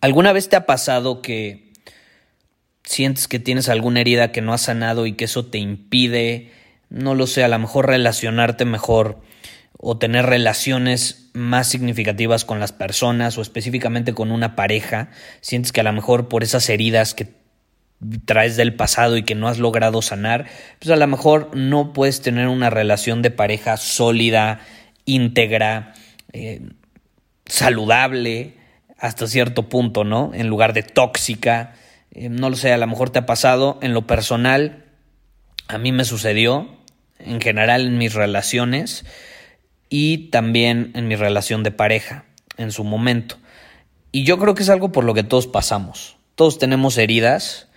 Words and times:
¿Alguna 0.00 0.32
vez 0.32 0.48
te 0.48 0.56
ha 0.56 0.66
pasado 0.66 1.22
que 1.22 1.72
sientes 2.84 3.28
que 3.28 3.38
tienes 3.38 3.68
alguna 3.68 4.00
herida 4.00 4.32
que 4.32 4.42
no 4.42 4.52
has 4.52 4.62
sanado 4.62 5.06
y 5.06 5.14
que 5.14 5.24
eso 5.24 5.46
te 5.46 5.58
impide, 5.58 6.52
no 6.88 7.14
lo 7.14 7.26
sé, 7.26 7.44
a 7.44 7.48
lo 7.48 7.58
mejor 7.58 7.86
relacionarte 7.86 8.64
mejor 8.64 9.20
o 9.78 9.98
tener 9.98 10.26
relaciones 10.26 11.30
más 11.34 11.68
significativas 11.68 12.44
con 12.44 12.60
las 12.60 12.72
personas 12.72 13.36
o 13.36 13.42
específicamente 13.42 14.14
con 14.14 14.30
una 14.30 14.54
pareja? 14.56 15.10
Sientes 15.40 15.72
que 15.72 15.80
a 15.80 15.84
lo 15.84 15.92
mejor 15.92 16.28
por 16.28 16.42
esas 16.42 16.68
heridas 16.68 17.14
que 17.14 17.34
traes 18.24 18.56
del 18.56 18.74
pasado 18.74 19.16
y 19.16 19.22
que 19.22 19.34
no 19.34 19.48
has 19.48 19.58
logrado 19.58 20.02
sanar, 20.02 20.46
pues 20.78 20.90
a 20.90 20.96
lo 20.96 21.06
mejor 21.06 21.50
no 21.54 21.92
puedes 21.92 22.20
tener 22.20 22.48
una 22.48 22.70
relación 22.70 23.22
de 23.22 23.30
pareja 23.30 23.76
sólida, 23.76 24.60
íntegra, 25.06 25.94
eh, 26.32 26.60
saludable, 27.46 28.55
hasta 28.98 29.26
cierto 29.26 29.68
punto, 29.68 30.04
¿no? 30.04 30.32
En 30.34 30.48
lugar 30.48 30.72
de 30.72 30.82
tóxica. 30.82 31.74
Eh, 32.12 32.28
no 32.28 32.50
lo 32.50 32.56
sé, 32.56 32.72
a 32.72 32.78
lo 32.78 32.86
mejor 32.86 33.10
te 33.10 33.18
ha 33.18 33.26
pasado. 33.26 33.78
En 33.82 33.94
lo 33.94 34.06
personal, 34.06 34.84
a 35.68 35.78
mí 35.78 35.92
me 35.92 36.04
sucedió, 36.04 36.68
en 37.18 37.40
general 37.40 37.82
en 37.82 37.98
mis 37.98 38.14
relaciones 38.14 39.04
y 39.88 40.28
también 40.30 40.92
en 40.94 41.08
mi 41.08 41.16
relación 41.16 41.62
de 41.62 41.70
pareja, 41.70 42.24
en 42.56 42.72
su 42.72 42.84
momento. 42.84 43.36
Y 44.12 44.24
yo 44.24 44.38
creo 44.38 44.54
que 44.54 44.62
es 44.62 44.70
algo 44.70 44.92
por 44.92 45.04
lo 45.04 45.14
que 45.14 45.24
todos 45.24 45.46
pasamos. 45.46 46.16
Todos 46.34 46.58
tenemos 46.58 46.98
heridas. 46.98 47.68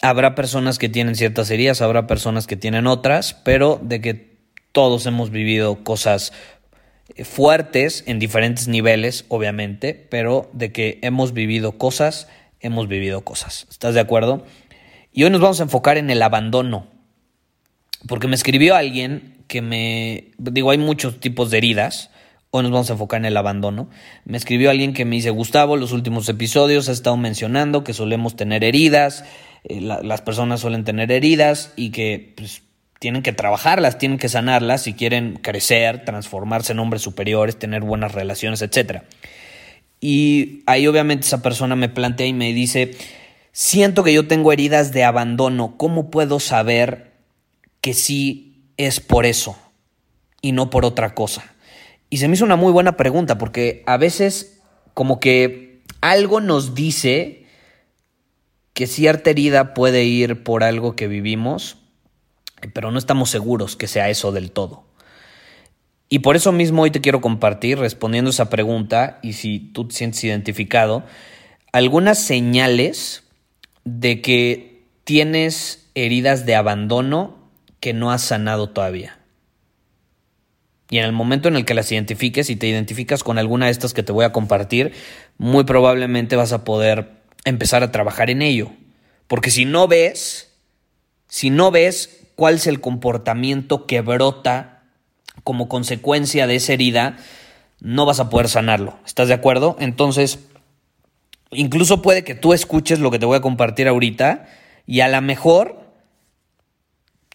Habrá 0.00 0.34
personas 0.34 0.78
que 0.78 0.88
tienen 0.88 1.14
ciertas 1.14 1.50
heridas, 1.50 1.82
habrá 1.82 2.06
personas 2.06 2.46
que 2.46 2.56
tienen 2.56 2.86
otras, 2.86 3.34
pero 3.34 3.78
de 3.82 4.00
que 4.00 4.32
todos 4.72 5.06
hemos 5.06 5.30
vivido 5.30 5.84
cosas 5.84 6.32
fuertes 7.24 8.04
en 8.06 8.18
diferentes 8.18 8.68
niveles, 8.68 9.24
obviamente, 9.28 9.94
pero 10.10 10.50
de 10.52 10.72
que 10.72 10.98
hemos 11.02 11.32
vivido 11.32 11.72
cosas, 11.78 12.28
hemos 12.60 12.88
vivido 12.88 13.22
cosas. 13.22 13.66
¿Estás 13.70 13.94
de 13.94 14.00
acuerdo? 14.00 14.44
Y 15.12 15.24
hoy 15.24 15.30
nos 15.30 15.40
vamos 15.40 15.60
a 15.60 15.64
enfocar 15.64 15.98
en 15.98 16.10
el 16.10 16.22
abandono. 16.22 16.86
Porque 18.08 18.28
me 18.28 18.34
escribió 18.34 18.74
alguien 18.74 19.44
que 19.46 19.62
me... 19.62 20.32
Digo, 20.38 20.70
hay 20.70 20.78
muchos 20.78 21.20
tipos 21.20 21.50
de 21.50 21.58
heridas. 21.58 22.10
Hoy 22.50 22.62
nos 22.62 22.72
vamos 22.72 22.90
a 22.90 22.94
enfocar 22.94 23.20
en 23.20 23.26
el 23.26 23.36
abandono. 23.36 23.88
Me 24.24 24.36
escribió 24.36 24.70
alguien 24.70 24.94
que 24.94 25.04
me 25.04 25.16
dice, 25.16 25.30
Gustavo, 25.30 25.76
los 25.76 25.92
últimos 25.92 26.28
episodios 26.28 26.88
ha 26.88 26.92
estado 26.92 27.16
mencionando 27.16 27.84
que 27.84 27.92
solemos 27.92 28.36
tener 28.36 28.64
heridas, 28.64 29.24
eh, 29.64 29.80
las 29.80 30.22
personas 30.22 30.60
suelen 30.60 30.84
tener 30.84 31.12
heridas 31.12 31.72
y 31.76 31.90
que 31.90 32.34
pues, 32.36 32.62
tienen 33.02 33.24
que 33.24 33.32
trabajarlas, 33.32 33.98
tienen 33.98 34.16
que 34.16 34.28
sanarlas 34.28 34.84
si 34.84 34.94
quieren 34.94 35.34
crecer, 35.34 36.04
transformarse 36.04 36.70
en 36.70 36.78
hombres 36.78 37.02
superiores, 37.02 37.58
tener 37.58 37.82
buenas 37.82 38.12
relaciones, 38.12 38.62
etc. 38.62 39.02
Y 40.00 40.62
ahí 40.66 40.86
obviamente 40.86 41.26
esa 41.26 41.42
persona 41.42 41.74
me 41.74 41.88
plantea 41.88 42.28
y 42.28 42.32
me 42.32 42.52
dice, 42.52 42.92
siento 43.50 44.04
que 44.04 44.12
yo 44.12 44.28
tengo 44.28 44.52
heridas 44.52 44.92
de 44.92 45.02
abandono, 45.02 45.74
¿cómo 45.76 46.12
puedo 46.12 46.38
saber 46.38 47.10
que 47.80 47.92
sí 47.92 48.68
es 48.76 49.00
por 49.00 49.26
eso 49.26 49.58
y 50.40 50.52
no 50.52 50.70
por 50.70 50.84
otra 50.84 51.12
cosa? 51.12 51.56
Y 52.08 52.18
se 52.18 52.28
me 52.28 52.34
hizo 52.34 52.44
una 52.44 52.54
muy 52.54 52.70
buena 52.70 52.96
pregunta 52.96 53.36
porque 53.36 53.82
a 53.86 53.96
veces 53.96 54.60
como 54.94 55.18
que 55.18 55.82
algo 56.00 56.40
nos 56.40 56.76
dice 56.76 57.46
que 58.74 58.86
cierta 58.86 59.30
herida 59.30 59.74
puede 59.74 60.04
ir 60.04 60.44
por 60.44 60.62
algo 60.62 60.94
que 60.94 61.08
vivimos 61.08 61.81
pero 62.68 62.90
no 62.90 62.98
estamos 62.98 63.30
seguros 63.30 63.76
que 63.76 63.88
sea 63.88 64.10
eso 64.10 64.32
del 64.32 64.50
todo. 64.52 64.84
Y 66.08 66.18
por 66.18 66.36
eso 66.36 66.52
mismo 66.52 66.82
hoy 66.82 66.90
te 66.90 67.00
quiero 67.00 67.20
compartir, 67.20 67.78
respondiendo 67.78 68.30
esa 68.30 68.50
pregunta, 68.50 69.18
y 69.22 69.32
si 69.32 69.58
tú 69.58 69.88
te 69.88 69.94
sientes 69.94 70.22
identificado, 70.24 71.04
algunas 71.72 72.18
señales 72.18 73.24
de 73.84 74.20
que 74.20 74.84
tienes 75.04 75.88
heridas 75.94 76.44
de 76.44 76.54
abandono 76.54 77.50
que 77.80 77.94
no 77.94 78.12
has 78.12 78.22
sanado 78.22 78.68
todavía. 78.68 79.18
Y 80.90 80.98
en 80.98 81.06
el 81.06 81.12
momento 81.12 81.48
en 81.48 81.56
el 81.56 81.64
que 81.64 81.72
las 81.72 81.90
identifiques 81.90 82.50
y 82.50 82.56
te 82.56 82.66
identificas 82.66 83.24
con 83.24 83.38
alguna 83.38 83.66
de 83.66 83.72
estas 83.72 83.94
que 83.94 84.02
te 84.02 84.12
voy 84.12 84.26
a 84.26 84.32
compartir, 84.32 84.92
muy 85.38 85.64
probablemente 85.64 86.36
vas 86.36 86.52
a 86.52 86.64
poder 86.64 87.08
empezar 87.46 87.82
a 87.82 87.90
trabajar 87.90 88.28
en 88.28 88.42
ello. 88.42 88.70
Porque 89.26 89.50
si 89.50 89.64
no 89.64 89.88
ves, 89.88 90.52
si 91.28 91.48
no 91.48 91.70
ves 91.70 92.21
cuál 92.42 92.56
es 92.56 92.66
el 92.66 92.80
comportamiento 92.80 93.86
que 93.86 94.00
brota 94.00 94.82
como 95.44 95.68
consecuencia 95.68 96.48
de 96.48 96.56
esa 96.56 96.72
herida, 96.72 97.16
no 97.78 98.04
vas 98.04 98.18
a 98.18 98.30
poder 98.30 98.48
sanarlo. 98.48 98.98
¿Estás 99.06 99.28
de 99.28 99.34
acuerdo? 99.34 99.76
Entonces, 99.78 100.40
incluso 101.52 102.02
puede 102.02 102.24
que 102.24 102.34
tú 102.34 102.52
escuches 102.52 102.98
lo 102.98 103.12
que 103.12 103.20
te 103.20 103.26
voy 103.26 103.36
a 103.36 103.42
compartir 103.42 103.86
ahorita 103.86 104.48
y 104.88 105.02
a 105.02 105.08
lo 105.08 105.22
mejor 105.22 105.86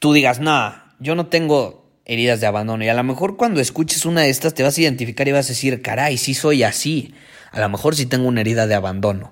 tú 0.02 0.12
digas, 0.12 0.42
no, 0.42 0.74
yo 1.00 1.16
no 1.16 1.28
tengo 1.28 1.90
heridas 2.04 2.42
de 2.42 2.48
abandono. 2.48 2.84
Y 2.84 2.90
a 2.90 2.94
lo 2.94 3.04
mejor 3.06 3.38
cuando 3.38 3.62
escuches 3.62 4.06
una 4.06 4.24
de 4.24 4.30
estas 4.30 4.56
te 4.56 4.64
vas 4.64 4.78
a 4.78 4.82
identificar 4.82 5.26
y 5.26 5.32
vas 5.32 5.46
a 5.46 5.54
decir, 5.54 5.82
caray, 5.82 6.18
sí 6.18 6.34
soy 6.34 6.64
así. 6.64 7.14
A 7.54 7.62
lo 7.62 7.70
mejor 7.70 7.96
sí 7.96 8.08
tengo 8.08 8.28
una 8.28 8.42
herida 8.42 8.68
de 8.68 8.76
abandono. 8.76 9.32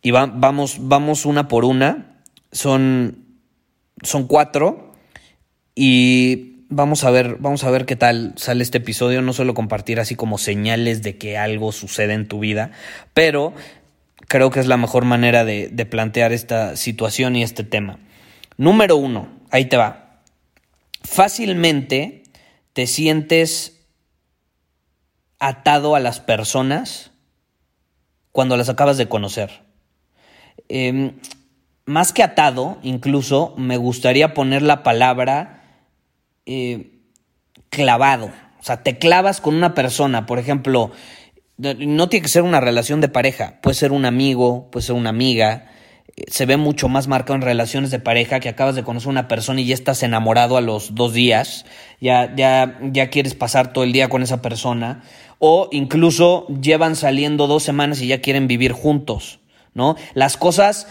Y 0.00 0.12
vamos, 0.12 0.78
vamos 0.80 1.26
una 1.26 1.46
por 1.46 1.66
una. 1.66 2.22
Son 2.52 3.23
son 4.02 4.26
cuatro 4.26 4.92
y 5.74 6.66
vamos 6.68 7.04
a 7.04 7.10
ver, 7.10 7.36
vamos 7.36 7.64
a 7.64 7.70
ver 7.70 7.86
qué 7.86 7.96
tal 7.96 8.34
sale 8.36 8.62
este 8.62 8.78
episodio. 8.78 9.22
No 9.22 9.32
suelo 9.32 9.54
compartir 9.54 10.00
así 10.00 10.14
como 10.14 10.38
señales 10.38 11.02
de 11.02 11.18
que 11.18 11.38
algo 11.38 11.72
sucede 11.72 12.14
en 12.14 12.28
tu 12.28 12.40
vida, 12.40 12.72
pero 13.12 13.54
creo 14.28 14.50
que 14.50 14.60
es 14.60 14.66
la 14.66 14.76
mejor 14.76 15.04
manera 15.04 15.44
de, 15.44 15.68
de 15.68 15.86
plantear 15.86 16.32
esta 16.32 16.76
situación 16.76 17.36
y 17.36 17.42
este 17.42 17.64
tema. 17.64 17.98
Número 18.56 18.96
uno, 18.96 19.28
ahí 19.50 19.66
te 19.66 19.76
va. 19.76 20.20
Fácilmente 21.02 22.22
te 22.72 22.86
sientes 22.86 23.86
atado 25.38 25.94
a 25.94 26.00
las 26.00 26.20
personas 26.20 27.10
cuando 28.32 28.56
las 28.56 28.68
acabas 28.68 28.96
de 28.96 29.08
conocer. 29.08 29.62
Eh, 30.68 31.12
más 31.86 32.12
que 32.12 32.22
atado, 32.22 32.78
incluso 32.82 33.54
me 33.56 33.76
gustaría 33.76 34.34
poner 34.34 34.62
la 34.62 34.82
palabra 34.82 35.62
eh, 36.46 37.00
clavado. 37.68 38.26
O 38.60 38.62
sea, 38.62 38.82
te 38.82 38.98
clavas 38.98 39.40
con 39.40 39.54
una 39.54 39.74
persona, 39.74 40.26
por 40.26 40.38
ejemplo, 40.38 40.92
no 41.58 42.08
tiene 42.08 42.22
que 42.22 42.28
ser 42.28 42.42
una 42.42 42.60
relación 42.60 43.00
de 43.00 43.08
pareja, 43.08 43.60
puede 43.62 43.74
ser 43.74 43.92
un 43.92 44.06
amigo, 44.06 44.70
puede 44.70 44.86
ser 44.86 44.96
una 44.96 45.10
amiga. 45.10 45.70
Eh, 46.16 46.24
se 46.28 46.46
ve 46.46 46.56
mucho 46.56 46.88
más 46.88 47.06
marcado 47.06 47.34
en 47.34 47.42
relaciones 47.42 47.90
de 47.90 47.98
pareja 47.98 48.40
que 48.40 48.48
acabas 48.48 48.74
de 48.74 48.82
conocer 48.82 49.08
a 49.08 49.10
una 49.10 49.28
persona 49.28 49.60
y 49.60 49.66
ya 49.66 49.74
estás 49.74 50.02
enamorado 50.02 50.56
a 50.56 50.62
los 50.62 50.94
dos 50.94 51.12
días, 51.12 51.66
ya, 52.00 52.34
ya, 52.34 52.78
ya 52.82 53.10
quieres 53.10 53.34
pasar 53.34 53.72
todo 53.72 53.84
el 53.84 53.92
día 53.92 54.08
con 54.08 54.22
esa 54.22 54.40
persona, 54.40 55.02
o 55.38 55.68
incluso 55.70 56.46
llevan 56.48 56.96
saliendo 56.96 57.46
dos 57.46 57.62
semanas 57.62 58.00
y 58.00 58.06
ya 58.06 58.20
quieren 58.20 58.48
vivir 58.48 58.72
juntos, 58.72 59.40
¿no? 59.74 59.96
Las 60.14 60.36
cosas 60.36 60.88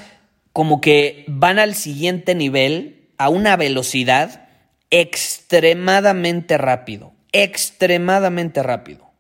como 0.54 0.80
que 0.82 1.26
van 1.28 1.60
al 1.60 1.76
siguiente 1.76 2.36
nivel 2.36 3.10
a 3.18 3.30
una 3.30 3.58
velocidad 3.58 4.48
extremadamente 4.92 6.58
rápido, 6.58 7.14
extremadamente 7.32 8.62
rápido. 8.62 9.12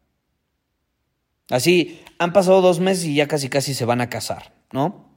Así, 1.49 1.99
han 2.19 2.31
pasado 2.31 2.61
dos 2.61 2.79
meses 2.79 3.05
y 3.05 3.15
ya 3.15 3.27
casi 3.27 3.49
casi 3.49 3.73
se 3.73 3.85
van 3.85 3.99
a 3.99 4.09
casar, 4.09 4.53
¿no? 4.71 5.09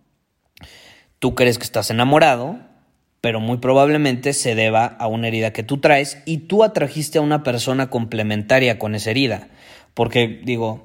Tú 1.19 1.35
crees 1.35 1.59
que 1.59 1.65
estás 1.65 1.91
enamorado, 1.91 2.59
pero 3.21 3.41
muy 3.41 3.59
probablemente 3.59 4.33
se 4.33 4.55
deba 4.55 4.87
a 4.87 5.07
una 5.07 5.29
herida 5.29 5.53
que 5.53 5.63
tú 5.63 5.79
traes 5.79 6.19
y 6.25 6.39
tú 6.39 6.65
atrajiste 6.65 7.19
a 7.19 7.23
una 7.23 7.43
persona 7.43 7.91
complementaria 7.91 8.79
con 8.79 8.95
esa 8.95 9.11
herida. 9.11 9.49
Porque 9.95 10.41
digo, 10.45 10.85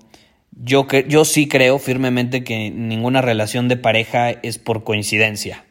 yo, 0.51 0.87
yo 1.07 1.25
sí 1.25 1.47
creo 1.47 1.79
firmemente 1.79 2.43
que 2.43 2.69
ninguna 2.69 3.21
relación 3.21 3.67
de 3.67 3.77
pareja 3.77 4.29
es 4.29 4.57
por 4.57 4.83
coincidencia. 4.83 5.65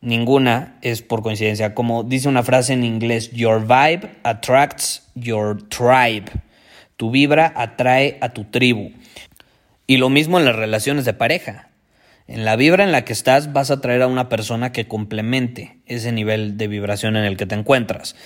Ninguna 0.00 0.78
es 0.82 1.00
por 1.00 1.22
coincidencia. 1.22 1.74
Como 1.74 2.02
dice 2.02 2.28
una 2.28 2.42
frase 2.42 2.72
en 2.72 2.84
inglés, 2.84 3.30
your 3.30 3.62
vibe 3.62 4.10
attracts 4.24 5.08
your 5.14 5.68
tribe. 5.68 6.24
Tu 6.96 7.10
vibra 7.10 7.52
atrae 7.56 8.18
a 8.20 8.30
tu 8.30 8.44
tribu. 8.44 8.90
Y 9.86 9.98
lo 9.98 10.08
mismo 10.08 10.38
en 10.38 10.44
las 10.44 10.56
relaciones 10.56 11.04
de 11.04 11.14
pareja. 11.14 11.68
En 12.26 12.44
la 12.44 12.56
vibra 12.56 12.82
en 12.82 12.92
la 12.92 13.04
que 13.04 13.12
estás 13.12 13.52
vas 13.52 13.70
a 13.70 13.74
atraer 13.74 14.02
a 14.02 14.06
una 14.06 14.28
persona 14.28 14.72
que 14.72 14.88
complemente 14.88 15.78
ese 15.86 16.12
nivel 16.12 16.56
de 16.56 16.68
vibración 16.68 17.16
en 17.16 17.24
el 17.24 17.36
que 17.36 17.46
te 17.46 17.54
encuentras. 17.54 18.16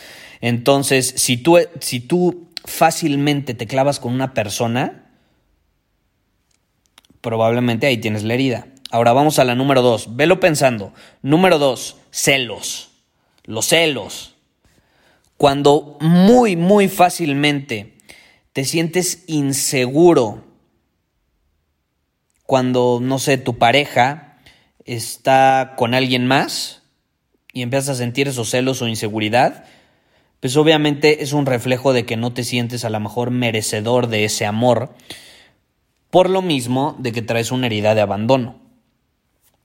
Entonces, 0.41 1.15
si 1.17 1.37
tú, 1.37 1.59
si 1.81 2.01
tú 2.01 2.46
fácilmente 2.67 3.55
te 3.55 3.67
clavas 3.67 3.99
con 4.01 4.13
una 4.13 4.35
persona, 4.35 5.11
probablemente 7.21 7.87
ahí 7.87 7.97
tienes 7.97 8.23
la 8.23 8.35
herida. 8.35 8.67
Ahora 8.91 9.13
vamos 9.13 9.39
a 9.39 9.45
la 9.45 9.55
número 9.55 9.83
dos. 9.83 10.17
Velo 10.17 10.39
pensando. 10.39 10.93
Número 11.23 11.59
dos, 11.59 11.97
celos. 12.11 12.91
Los 13.45 13.67
celos. 13.67 14.35
Cuando 15.37 15.97
muy, 16.01 16.57
muy 16.57 16.89
fácilmente 16.89 17.99
te 18.53 18.65
sientes 18.65 19.25
inseguro 19.27 20.45
cuando, 22.45 23.01
no 23.03 23.19
sé, 23.19 23.39
tu 23.39 23.59
pareja 23.59 24.39
está 24.85 25.75
con 25.77 25.95
alguien 25.95 26.27
más 26.27 26.83
y 27.53 27.63
empiezas 27.63 27.89
a 27.91 27.95
sentir 27.97 28.29
esos 28.29 28.51
celos 28.51 28.81
o 28.81 28.89
inseguridad, 28.89 29.65
pues 30.41 30.57
obviamente 30.57 31.23
es 31.23 31.33
un 31.33 31.47
reflejo 31.47 31.93
de 31.93 32.05
que 32.05 32.17
no 32.17 32.33
te 32.33 32.45
sientes 32.45 32.85
a 32.85 32.91
lo 32.91 33.01
mejor 33.01 33.31
merecedor 33.31 34.09
de 34.09 34.25
ese 34.25 34.47
amor, 34.47 34.95
por 36.11 36.31
lo 36.31 36.43
mismo 36.43 36.95
de 36.99 37.13
que 37.13 37.23
traes 37.23 37.51
una 37.53 37.67
herida 37.67 37.95
de 37.95 38.01
abandono. 38.01 38.61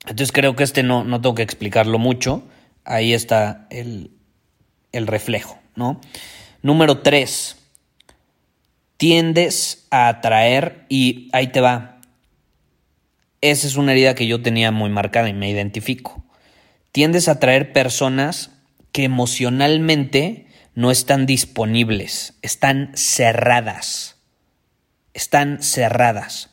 Entonces 0.01 0.31
creo 0.31 0.55
que 0.55 0.63
este 0.63 0.83
no, 0.83 1.03
no 1.03 1.21
tengo 1.21 1.35
que 1.35 1.43
explicarlo 1.43 1.99
mucho, 1.99 2.43
ahí 2.83 3.13
está 3.13 3.67
el, 3.69 4.11
el 4.91 5.07
reflejo, 5.07 5.59
¿no? 5.75 6.01
Número 6.63 6.99
tres, 6.99 7.57
tiendes 8.97 9.87
a 9.91 10.07
atraer 10.07 10.85
y 10.89 11.29
ahí 11.33 11.47
te 11.47 11.61
va. 11.61 11.99
Esa 13.41 13.67
es 13.67 13.75
una 13.75 13.93
herida 13.93 14.15
que 14.15 14.27
yo 14.27 14.41
tenía 14.41 14.71
muy 14.71 14.89
marcada 14.89 15.29
y 15.29 15.33
me 15.33 15.49
identifico. 15.49 16.23
Tiendes 16.91 17.27
a 17.27 17.33
atraer 17.33 17.73
personas 17.73 18.51
que 18.91 19.03
emocionalmente 19.03 20.47
no 20.73 20.91
están 20.91 21.25
disponibles, 21.25 22.35
están 22.41 22.91
cerradas. 22.95 24.17
Están 25.13 25.61
cerradas. 25.61 26.49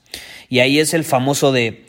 Y 0.48 0.60
ahí 0.60 0.80
es 0.80 0.94
el 0.94 1.04
famoso 1.04 1.52
de, 1.52 1.86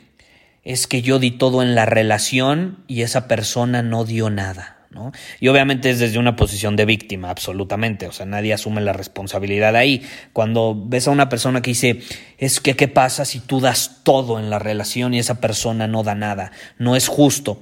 es 0.62 0.86
que 0.86 1.02
yo 1.02 1.18
di 1.18 1.32
todo 1.32 1.62
en 1.62 1.74
la 1.74 1.86
relación 1.86 2.84
y 2.86 3.02
esa 3.02 3.26
persona 3.26 3.82
no 3.82 4.04
dio 4.04 4.30
nada. 4.30 4.76
¿no? 4.90 5.12
Y 5.38 5.48
obviamente 5.48 5.90
es 5.90 5.98
desde 6.00 6.18
una 6.18 6.36
posición 6.36 6.76
de 6.76 6.84
víctima, 6.84 7.30
absolutamente, 7.30 8.08
o 8.08 8.12
sea, 8.12 8.26
nadie 8.26 8.52
asume 8.52 8.80
la 8.80 8.92
responsabilidad 8.92 9.76
ahí. 9.76 10.02
Cuando 10.32 10.76
ves 10.76 11.06
a 11.06 11.12
una 11.12 11.28
persona 11.28 11.62
que 11.62 11.70
dice, 11.70 12.00
es 12.38 12.60
que, 12.60 12.74
¿qué 12.74 12.88
pasa 12.88 13.24
si 13.24 13.40
tú 13.40 13.60
das 13.60 14.00
todo 14.02 14.38
en 14.38 14.50
la 14.50 14.58
relación 14.58 15.14
y 15.14 15.20
esa 15.20 15.40
persona 15.40 15.86
no 15.86 16.02
da 16.02 16.14
nada? 16.14 16.50
No 16.78 16.96
es 16.96 17.06
justo. 17.08 17.58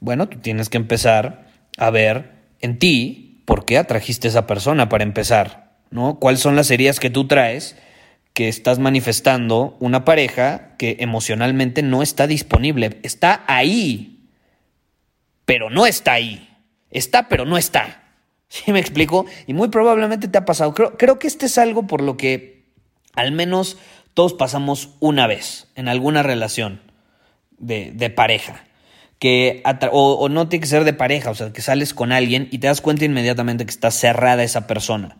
Bueno, 0.00 0.28
tú 0.28 0.38
tienes 0.38 0.68
que 0.68 0.78
empezar 0.78 1.46
a 1.76 1.90
ver 1.90 2.32
en 2.60 2.78
ti 2.78 3.21
¿por 3.44 3.64
qué 3.64 3.78
atrajiste 3.78 4.28
a 4.28 4.30
esa 4.30 4.46
persona 4.46 4.88
para 4.88 5.04
empezar? 5.04 5.72
¿No? 5.90 6.18
¿Cuáles 6.18 6.40
son 6.40 6.56
las 6.56 6.70
heridas 6.70 7.00
que 7.00 7.10
tú 7.10 7.26
traes 7.26 7.76
que 8.32 8.48
estás 8.48 8.78
manifestando 8.78 9.76
una 9.78 10.04
pareja 10.04 10.74
que 10.78 10.96
emocionalmente 11.00 11.82
no 11.82 12.02
está 12.02 12.26
disponible? 12.26 13.00
Está 13.02 13.44
ahí, 13.46 14.28
pero 15.44 15.68
no 15.70 15.86
está 15.86 16.14
ahí. 16.14 16.48
Está, 16.90 17.28
pero 17.28 17.44
no 17.44 17.58
está. 17.58 18.02
¿Sí 18.48 18.72
me 18.72 18.80
explico? 18.80 19.26
Y 19.46 19.54
muy 19.54 19.68
probablemente 19.68 20.28
te 20.28 20.38
ha 20.38 20.44
pasado. 20.44 20.74
Creo, 20.74 21.18
que 21.18 21.26
este 21.26 21.46
es 21.46 21.58
algo 21.58 21.86
por 21.86 22.02
lo 22.02 22.16
que 22.16 22.66
al 23.14 23.32
menos 23.32 23.76
todos 24.14 24.34
pasamos 24.34 24.90
una 25.00 25.26
vez 25.26 25.68
en 25.74 25.88
alguna 25.88 26.22
relación 26.22 26.80
de 27.58 28.10
pareja 28.10 28.64
que 29.22 29.62
o, 29.92 30.28
no 30.28 30.48
tiene 30.48 30.62
que 30.62 30.66
ser 30.66 30.82
de 30.82 30.94
pareja, 30.94 31.30
o 31.30 31.34
sea, 31.36 31.52
que 31.52 31.62
sales 31.62 31.94
con 31.94 32.10
alguien 32.10 32.48
y 32.50 32.58
te 32.58 32.66
das 32.66 32.80
cuenta 32.80 33.04
inmediatamente 33.04 33.64
que 33.64 33.70
está 33.70 33.92
cerrada 33.92 34.42
esa 34.42 34.66
persona. 34.66 35.16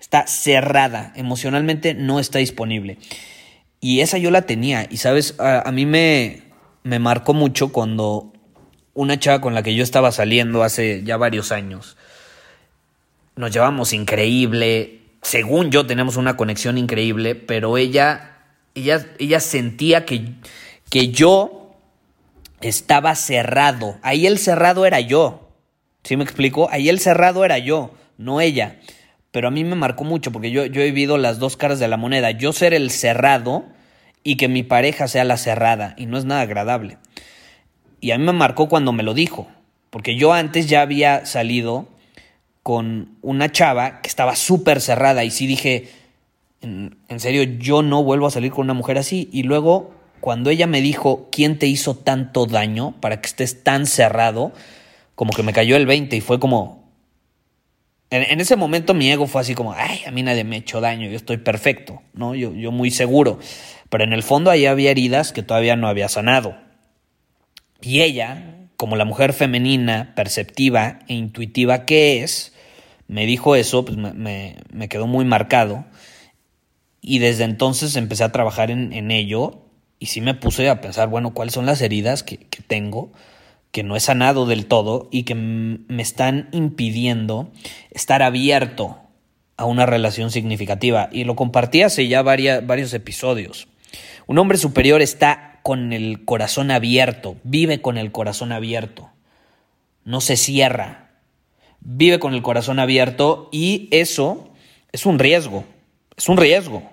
Está 0.00 0.26
cerrada, 0.26 1.12
emocionalmente 1.14 1.94
no 1.94 2.18
está 2.18 2.40
disponible. 2.40 2.98
Y 3.80 4.00
esa 4.00 4.18
yo 4.18 4.32
la 4.32 4.42
tenía, 4.42 4.88
y 4.90 4.96
sabes, 4.96 5.36
a, 5.38 5.70
mí 5.70 5.86
me, 5.86 6.42
me 6.82 6.98
marcó 6.98 7.32
mucho 7.32 7.68
cuando 7.70 8.32
una 8.92 9.20
chava 9.20 9.40
con 9.40 9.54
la 9.54 9.62
que 9.62 9.76
yo 9.76 9.84
estaba 9.84 10.10
saliendo 10.10 10.64
hace 10.64 11.04
ya 11.04 11.16
varios 11.16 11.52
años, 11.52 11.96
nos 13.36 13.52
llevamos 13.52 13.92
increíble, 13.92 14.98
según 15.22 15.70
yo 15.70 15.86
tenemos 15.86 16.16
una 16.16 16.36
conexión 16.36 16.76
increíble, 16.76 17.36
pero 17.36 17.78
ella, 17.78 18.38
ella, 18.74 19.06
ella 19.20 19.38
sentía 19.38 20.04
que, 20.06 20.34
que 20.90 21.12
yo 21.12 21.61
estaba 22.62 23.14
cerrado. 23.14 23.96
Ahí 24.02 24.26
el 24.26 24.38
cerrado 24.38 24.86
era 24.86 25.00
yo. 25.00 25.50
¿Sí 26.02 26.16
me 26.16 26.24
explico? 26.24 26.68
Ahí 26.70 26.88
el 26.88 26.98
cerrado 26.98 27.44
era 27.44 27.58
yo, 27.58 27.92
no 28.16 28.40
ella. 28.40 28.78
Pero 29.30 29.48
a 29.48 29.50
mí 29.50 29.64
me 29.64 29.76
marcó 29.76 30.04
mucho 30.04 30.32
porque 30.32 30.50
yo, 30.50 30.66
yo 30.66 30.82
he 30.82 30.86
vivido 30.86 31.18
las 31.18 31.38
dos 31.38 31.56
caras 31.56 31.78
de 31.78 31.88
la 31.88 31.96
moneda. 31.96 32.30
Yo 32.30 32.52
ser 32.52 32.74
el 32.74 32.90
cerrado 32.90 33.64
y 34.24 34.36
que 34.36 34.48
mi 34.48 34.62
pareja 34.62 35.08
sea 35.08 35.24
la 35.24 35.36
cerrada. 35.36 35.94
Y 35.96 36.06
no 36.06 36.18
es 36.18 36.24
nada 36.24 36.42
agradable. 36.42 36.98
Y 38.00 38.10
a 38.10 38.18
mí 38.18 38.24
me 38.24 38.32
marcó 38.32 38.68
cuando 38.68 38.92
me 38.92 39.02
lo 39.02 39.14
dijo. 39.14 39.48
Porque 39.90 40.16
yo 40.16 40.32
antes 40.32 40.68
ya 40.68 40.82
había 40.82 41.26
salido 41.26 41.88
con 42.62 43.16
una 43.22 43.50
chava 43.50 44.00
que 44.00 44.08
estaba 44.08 44.36
súper 44.36 44.80
cerrada. 44.80 45.24
Y 45.24 45.30
sí 45.30 45.46
dije, 45.46 45.88
en, 46.60 46.98
en 47.08 47.20
serio, 47.20 47.42
yo 47.42 47.82
no 47.82 48.02
vuelvo 48.02 48.26
a 48.26 48.30
salir 48.30 48.52
con 48.52 48.64
una 48.64 48.74
mujer 48.74 48.98
así. 48.98 49.28
Y 49.32 49.44
luego 49.44 49.94
cuando 50.22 50.50
ella 50.50 50.68
me 50.68 50.80
dijo, 50.80 51.28
¿quién 51.32 51.58
te 51.58 51.66
hizo 51.66 51.96
tanto 51.96 52.46
daño 52.46 52.94
para 53.00 53.20
que 53.20 53.26
estés 53.26 53.64
tan 53.64 53.86
cerrado? 53.86 54.52
Como 55.16 55.32
que 55.32 55.42
me 55.42 55.52
cayó 55.52 55.74
el 55.74 55.84
20 55.84 56.14
y 56.14 56.20
fue 56.20 56.38
como... 56.38 56.88
En, 58.08 58.38
ese 58.38 58.54
momento 58.54 58.94
mi 58.94 59.10
ego 59.10 59.26
fue 59.26 59.40
así 59.40 59.56
como, 59.56 59.72
ay, 59.72 60.02
a 60.06 60.12
mí 60.12 60.22
nadie 60.22 60.44
me 60.44 60.54
ha 60.54 60.58
hecho 60.60 60.80
daño, 60.80 61.08
yo 61.08 61.16
estoy 61.16 61.38
perfecto, 61.38 62.02
¿no? 62.14 62.36
Yo, 62.36 62.54
yo 62.54 62.70
muy 62.70 62.92
seguro. 62.92 63.40
Pero 63.90 64.04
en 64.04 64.12
el 64.12 64.22
fondo 64.22 64.52
ahí 64.52 64.64
había 64.66 64.92
heridas 64.92 65.32
que 65.32 65.42
todavía 65.42 65.74
no 65.74 65.88
había 65.88 66.08
sanado. 66.08 66.56
Y 67.80 68.02
ella, 68.02 68.68
como 68.76 68.94
la 68.94 69.04
mujer 69.04 69.32
femenina, 69.32 70.12
perceptiva 70.14 71.00
e 71.08 71.14
intuitiva 71.14 71.84
que 71.84 72.22
es, 72.22 72.54
me 73.08 73.26
dijo 73.26 73.56
eso, 73.56 73.84
pues 73.84 73.98
me, 73.98 74.54
me, 74.72 74.88
quedó 74.88 75.08
muy 75.08 75.24
marcado. 75.24 75.84
Y 77.00 77.18
desde 77.18 77.42
entonces 77.42 77.96
empecé 77.96 78.22
a 78.22 78.30
trabajar 78.30 78.70
en, 78.70 78.92
en 78.92 79.10
ello 79.10 79.62
y 80.02 80.06
sí 80.06 80.20
me 80.20 80.34
puse 80.34 80.68
a 80.68 80.80
pensar, 80.80 81.08
bueno, 81.08 81.32
cuáles 81.32 81.54
son 81.54 81.64
las 81.64 81.80
heridas 81.80 82.24
que, 82.24 82.36
tengo, 82.66 83.12
que 83.70 83.84
no 83.84 83.94
he 83.94 84.00
sanado 84.00 84.46
del 84.46 84.66
todo 84.66 85.08
y 85.12 85.22
que 85.22 85.36
me 85.36 86.02
están 86.02 86.48
impidiendo 86.50 87.52
estar 87.92 88.20
abierto 88.24 88.98
a 89.56 89.64
una 89.64 89.86
relación 89.86 90.32
significativa. 90.32 91.08
Y 91.12 91.22
lo 91.22 91.36
compartí 91.36 91.82
hace 91.82 92.08
ya 92.08 92.22
varios 92.22 92.92
episodios. 92.94 93.68
Un 94.26 94.38
hombre 94.38 94.58
superior 94.58 95.02
está 95.02 95.60
con 95.62 95.92
el 95.92 96.24
corazón 96.24 96.72
abierto, 96.72 97.36
vive 97.44 97.80
con 97.80 97.96
el 97.96 98.10
corazón 98.10 98.50
abierto, 98.50 99.08
no 100.04 100.20
se 100.20 100.36
cierra, 100.36 101.12
vive 101.78 102.18
con 102.18 102.34
el 102.34 102.42
corazón 102.42 102.80
abierto 102.80 103.48
y 103.52 103.86
eso 103.92 104.50
es 104.90 105.06
un 105.06 105.20
riesgo, 105.20 105.64
es 106.16 106.28
un 106.28 106.38
riesgo 106.38 106.90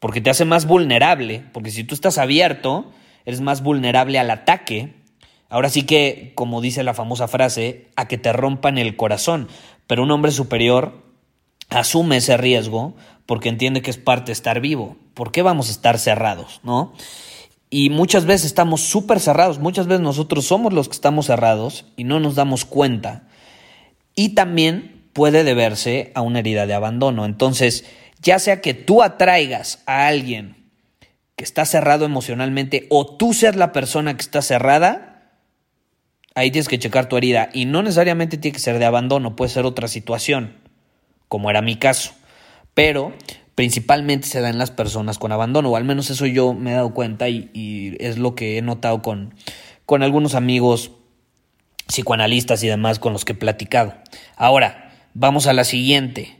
porque 0.00 0.20
te 0.20 0.30
hace 0.30 0.44
más 0.44 0.66
vulnerable, 0.66 1.44
porque 1.52 1.70
si 1.70 1.84
tú 1.84 1.94
estás 1.94 2.18
abierto, 2.18 2.92
eres 3.24 3.40
más 3.40 3.62
vulnerable 3.62 4.18
al 4.18 4.30
ataque. 4.30 4.94
Ahora 5.48 5.70
sí 5.70 5.82
que, 5.82 6.32
como 6.34 6.60
dice 6.60 6.82
la 6.82 6.94
famosa 6.94 7.28
frase, 7.28 7.88
a 7.96 8.06
que 8.08 8.18
te 8.18 8.32
rompan 8.32 8.78
el 8.78 8.96
corazón, 8.96 9.48
pero 9.86 10.02
un 10.02 10.10
hombre 10.10 10.30
superior 10.30 11.02
asume 11.70 12.18
ese 12.18 12.36
riesgo 12.36 12.94
porque 13.26 13.48
entiende 13.48 13.82
que 13.82 13.90
es 13.90 13.98
parte 13.98 14.26
de 14.26 14.32
estar 14.32 14.60
vivo. 14.60 14.96
¿Por 15.14 15.32
qué 15.32 15.42
vamos 15.42 15.68
a 15.68 15.72
estar 15.72 15.98
cerrados, 15.98 16.60
no? 16.62 16.92
Y 17.70 17.90
muchas 17.90 18.24
veces 18.24 18.46
estamos 18.46 18.80
súper 18.80 19.20
cerrados, 19.20 19.58
muchas 19.58 19.86
veces 19.86 20.00
nosotros 20.00 20.46
somos 20.46 20.72
los 20.72 20.88
que 20.88 20.94
estamos 20.94 21.26
cerrados 21.26 21.84
y 21.96 22.04
no 22.04 22.20
nos 22.20 22.34
damos 22.34 22.64
cuenta. 22.64 23.28
Y 24.14 24.30
también 24.30 25.10
puede 25.12 25.44
deberse 25.44 26.12
a 26.14 26.22
una 26.22 26.38
herida 26.38 26.66
de 26.66 26.74
abandono. 26.74 27.26
Entonces, 27.26 27.84
ya 28.22 28.38
sea 28.38 28.60
que 28.60 28.74
tú 28.74 29.02
atraigas 29.02 29.82
a 29.86 30.06
alguien 30.06 30.70
que 31.36 31.44
está 31.44 31.64
cerrado 31.64 32.04
emocionalmente 32.04 32.86
o 32.90 33.16
tú 33.16 33.32
ser 33.32 33.54
la 33.54 33.72
persona 33.72 34.16
que 34.16 34.22
está 34.22 34.42
cerrada, 34.42 35.30
ahí 36.34 36.50
tienes 36.50 36.68
que 36.68 36.78
checar 36.78 37.08
tu 37.08 37.16
herida. 37.16 37.48
Y 37.52 37.64
no 37.64 37.82
necesariamente 37.82 38.38
tiene 38.38 38.54
que 38.54 38.60
ser 38.60 38.78
de 38.78 38.84
abandono, 38.84 39.36
puede 39.36 39.50
ser 39.50 39.64
otra 39.64 39.86
situación, 39.86 40.56
como 41.28 41.48
era 41.48 41.62
mi 41.62 41.76
caso. 41.76 42.12
Pero 42.74 43.12
principalmente 43.54 44.26
se 44.28 44.40
da 44.40 44.50
en 44.50 44.58
las 44.58 44.70
personas 44.70 45.18
con 45.18 45.32
abandono, 45.32 45.70
o 45.70 45.76
al 45.76 45.84
menos 45.84 46.10
eso 46.10 46.26
yo 46.26 46.54
me 46.54 46.70
he 46.70 46.74
dado 46.74 46.94
cuenta 46.94 47.28
y, 47.28 47.96
es 48.00 48.18
lo 48.18 48.34
que 48.34 48.58
he 48.58 48.62
notado 48.62 49.02
con, 49.02 49.34
con 49.84 50.02
algunos 50.02 50.34
amigos 50.34 50.92
psicoanalistas 51.86 52.62
y 52.62 52.68
demás 52.68 52.98
con 52.98 53.12
los 53.12 53.24
que 53.24 53.32
he 53.32 53.36
platicado. 53.36 53.94
Ahora, 54.36 54.92
vamos 55.14 55.46
a 55.46 55.52
la 55.52 55.64
siguiente 55.64 56.37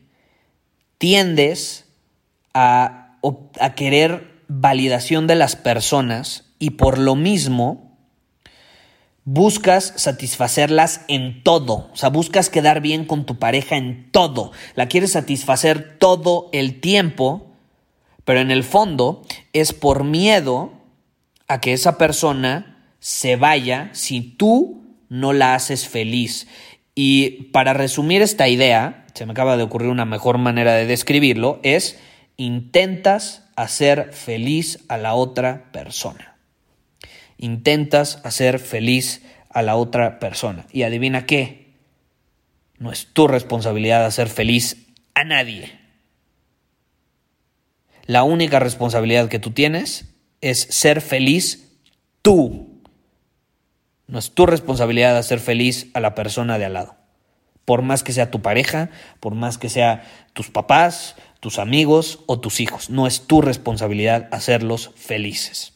tiendes 0.98 1.86
a, 2.54 3.18
a 3.60 3.74
querer 3.74 4.42
validación 4.48 5.26
de 5.26 5.34
las 5.34 5.56
personas 5.56 6.44
y 6.58 6.70
por 6.70 6.98
lo 6.98 7.14
mismo 7.14 7.96
buscas 9.24 9.92
satisfacerlas 9.96 11.02
en 11.06 11.42
todo, 11.42 11.90
o 11.92 11.96
sea, 11.96 12.08
buscas 12.08 12.48
quedar 12.48 12.80
bien 12.80 13.04
con 13.04 13.26
tu 13.26 13.38
pareja 13.38 13.76
en 13.76 14.10
todo, 14.10 14.52
la 14.74 14.88
quieres 14.88 15.12
satisfacer 15.12 15.98
todo 15.98 16.48
el 16.52 16.80
tiempo, 16.80 17.52
pero 18.24 18.40
en 18.40 18.50
el 18.50 18.64
fondo 18.64 19.22
es 19.52 19.74
por 19.74 20.04
miedo 20.04 20.72
a 21.46 21.60
que 21.60 21.74
esa 21.74 21.98
persona 21.98 22.78
se 23.00 23.36
vaya 23.36 23.90
si 23.92 24.22
tú 24.22 24.82
no 25.08 25.32
la 25.32 25.54
haces 25.54 25.88
feliz. 25.88 26.46
Y 26.94 27.44
para 27.52 27.74
resumir 27.74 28.22
esta 28.22 28.48
idea, 28.48 29.06
se 29.18 29.26
me 29.26 29.32
acaba 29.32 29.56
de 29.56 29.64
ocurrir 29.64 29.88
una 29.88 30.04
mejor 30.04 30.38
manera 30.38 30.74
de 30.74 30.86
describirlo, 30.86 31.58
es 31.64 31.98
intentas 32.36 33.42
hacer 33.56 34.12
feliz 34.12 34.78
a 34.86 34.96
la 34.96 35.14
otra 35.14 35.72
persona. 35.72 36.36
intentas 37.36 38.20
hacer 38.24 38.60
feliz 38.60 39.22
a 39.50 39.62
la 39.62 39.74
otra 39.74 40.20
persona. 40.20 40.66
Y 40.72 40.84
adivina 40.84 41.26
qué, 41.26 41.74
no 42.78 42.92
es 42.92 43.08
tu 43.12 43.26
responsabilidad 43.26 44.04
hacer 44.04 44.28
feliz 44.28 44.86
a 45.14 45.24
nadie. 45.24 45.72
La 48.06 48.22
única 48.22 48.60
responsabilidad 48.60 49.28
que 49.28 49.40
tú 49.40 49.50
tienes 49.50 50.14
es 50.40 50.60
ser 50.60 51.00
feliz 51.00 51.72
tú. 52.22 52.82
No 54.06 54.20
es 54.20 54.30
tu 54.30 54.46
responsabilidad 54.46 55.18
hacer 55.18 55.40
feliz 55.40 55.88
a 55.94 55.98
la 55.98 56.14
persona 56.14 56.56
de 56.58 56.66
al 56.66 56.74
lado. 56.74 56.97
Por 57.68 57.82
más 57.82 58.02
que 58.02 58.14
sea 58.14 58.30
tu 58.30 58.40
pareja, 58.40 58.88
por 59.20 59.34
más 59.34 59.58
que 59.58 59.68
sea 59.68 60.02
tus 60.32 60.48
papás, 60.48 61.16
tus 61.38 61.58
amigos 61.58 62.20
o 62.24 62.40
tus 62.40 62.60
hijos. 62.60 62.88
No 62.88 63.06
es 63.06 63.26
tu 63.26 63.42
responsabilidad 63.42 64.26
hacerlos 64.32 64.90
felices. 64.96 65.74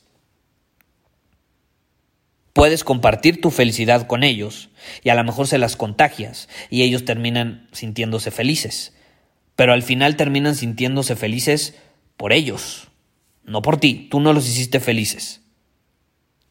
Puedes 2.54 2.82
compartir 2.82 3.42
tu 3.42 3.50
felicidad 3.50 4.06
con 4.06 4.22
ellos 4.22 4.70
y 5.04 5.10
a 5.10 5.14
lo 5.14 5.22
mejor 5.22 5.46
se 5.46 5.58
las 5.58 5.76
contagias 5.76 6.48
y 6.70 6.80
ellos 6.80 7.04
terminan 7.04 7.68
sintiéndose 7.72 8.30
felices. 8.30 8.94
Pero 9.54 9.74
al 9.74 9.82
final 9.82 10.16
terminan 10.16 10.54
sintiéndose 10.54 11.14
felices 11.14 11.74
por 12.16 12.32
ellos, 12.32 12.88
no 13.44 13.60
por 13.60 13.76
ti. 13.76 14.08
Tú 14.10 14.18
no 14.18 14.32
los 14.32 14.48
hiciste 14.48 14.80
felices. 14.80 15.42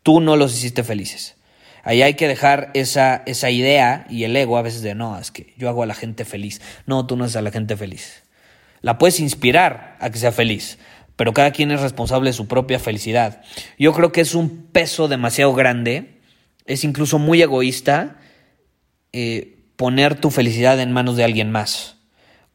Tú 0.04 0.22
no 0.22 0.36
los 0.36 0.54
hiciste 0.54 0.84
felices. 0.84 1.36
Ahí 1.84 2.02
hay 2.02 2.14
que 2.14 2.28
dejar 2.28 2.70
esa, 2.74 3.24
esa 3.26 3.50
idea 3.50 4.06
y 4.10 4.24
el 4.24 4.36
ego 4.36 4.58
a 4.58 4.62
veces 4.62 4.82
de 4.82 4.96
no, 4.96 5.18
es 5.18 5.32
que 5.32 5.54
yo 5.58 5.70
hago 5.70 5.84
a 5.84 5.86
la 5.86 5.96
gente 5.96 6.26
feliz. 6.26 6.62
No, 6.86 7.08
tú 7.08 7.18
no 7.18 7.24
haces 7.24 7.38
a 7.38 7.42
la 7.42 7.52
gente 7.52 7.76
feliz. 7.76 8.24
La 8.82 8.98
puedes 8.98 9.20
inspirar 9.20 9.98
a 10.00 10.10
que 10.10 10.20
sea 10.20 10.32
feliz, 10.32 10.78
pero 11.16 11.34
cada 11.34 11.52
quien 11.52 11.72
es 11.72 11.82
responsable 11.82 12.30
de 12.30 12.34
su 12.34 12.48
propia 12.48 12.80
felicidad. 12.80 13.42
Yo 13.78 13.94
creo 13.94 14.12
que 14.12 14.22
es 14.22 14.36
un 14.36 14.68
peso 14.68 15.08
demasiado 15.08 15.54
grande, 15.54 16.20
es 16.66 16.84
incluso 16.84 17.20
muy 17.20 17.42
egoísta 17.42 18.18
eh, 19.14 19.60
poner 19.76 20.20
tu 20.20 20.32
felicidad 20.32 20.80
en 20.80 20.92
manos 20.92 21.18
de 21.18 21.24
alguien 21.24 21.52
más 21.52 21.98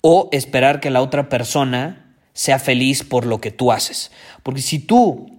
o 0.01 0.29
esperar 0.31 0.81
que 0.81 0.91
la 0.91 1.03
otra 1.03 1.29
persona 1.29 2.17
sea 2.33 2.59
feliz 2.59 3.03
por 3.03 3.27
lo 3.27 3.41
que 3.41 3.51
tú 3.51 3.73
haces. 3.73 4.13
Porque 4.43 4.63
si 4.63 4.79
tú 4.79 5.36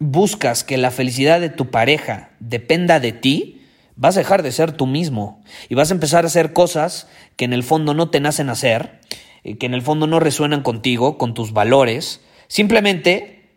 buscas 0.00 0.64
que 0.64 0.78
la 0.78 0.90
felicidad 0.90 1.40
de 1.40 1.50
tu 1.50 1.70
pareja 1.70 2.30
dependa 2.40 2.98
de 2.98 3.12
ti, 3.12 3.66
vas 3.94 4.16
a 4.16 4.20
dejar 4.20 4.42
de 4.42 4.50
ser 4.50 4.72
tú 4.72 4.86
mismo 4.86 5.42
y 5.68 5.76
vas 5.76 5.90
a 5.90 5.94
empezar 5.94 6.24
a 6.24 6.26
hacer 6.26 6.52
cosas 6.52 7.06
que 7.36 7.44
en 7.44 7.52
el 7.52 7.62
fondo 7.62 7.94
no 7.94 8.10
te 8.10 8.18
nacen 8.18 8.48
hacer 8.48 8.98
eh, 9.44 9.56
que 9.56 9.66
en 9.66 9.74
el 9.74 9.82
fondo 9.82 10.06
no 10.06 10.20
resuenan 10.20 10.62
contigo, 10.62 11.18
con 11.18 11.34
tus 11.34 11.52
valores, 11.52 12.20
simplemente 12.48 13.48